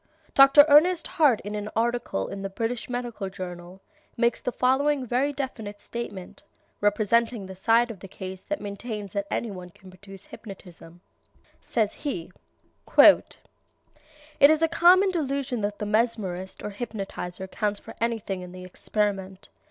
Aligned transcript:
Dr. 0.33 0.65
Ernest 0.67 1.05
Hart 1.05 1.41
in 1.41 1.53
an 1.53 1.69
article 1.75 2.27
in 2.27 2.41
the 2.41 2.49
British 2.49 2.89
Medical 2.89 3.29
Journal 3.29 3.81
makes 4.17 4.41
the 4.41 4.51
following 4.51 5.05
very 5.05 5.31
definite 5.31 5.79
statement, 5.79 6.41
representing 6.79 7.45
the 7.45 7.55
side 7.55 7.91
of 7.91 7.99
the 7.99 8.07
case 8.07 8.41
that 8.43 8.59
maintains 8.59 9.13
that 9.13 9.27
any 9.29 9.51
one 9.51 9.69
can 9.69 9.91
produce 9.91 10.25
hypnotism. 10.25 11.01
Says 11.61 11.93
he: 11.93 12.31
"It 12.97 13.37
is 14.49 14.63
a 14.63 14.67
common 14.67 15.11
delusion 15.11 15.61
that 15.61 15.77
the 15.77 15.85
mesmerist 15.85 16.63
or 16.63 16.71
hypnotizer 16.71 17.45
counts 17.47 17.79
for 17.79 17.93
anything 18.01 18.41
in 18.41 18.53
the 18.53 18.63
experiment. 18.63 19.49